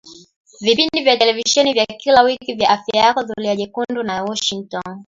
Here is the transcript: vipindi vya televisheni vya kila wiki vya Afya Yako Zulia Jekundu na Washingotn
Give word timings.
vipindi 0.61 1.03
vya 1.03 1.17
televisheni 1.17 1.73
vya 1.73 1.85
kila 1.85 2.21
wiki 2.21 2.53
vya 2.53 2.69
Afya 2.69 3.01
Yako 3.01 3.23
Zulia 3.23 3.55
Jekundu 3.55 4.03
na 4.03 4.23
Washingotn 4.23 5.03